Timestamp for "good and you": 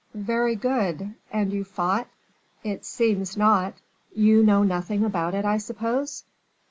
0.55-1.63